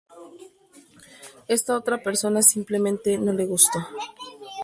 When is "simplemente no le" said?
2.41-3.45